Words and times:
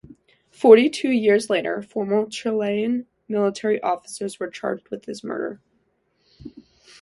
Forty-two 0.49 1.11
years 1.11 1.47
later, 1.51 1.83
former 1.83 2.25
Chilean 2.25 3.05
military 3.27 3.79
officers 3.83 4.39
were 4.39 4.49
charged 4.49 4.89
with 4.89 5.05
his 5.05 5.23
murder. 5.23 5.61